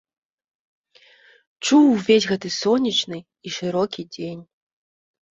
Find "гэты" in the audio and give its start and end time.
2.31-2.51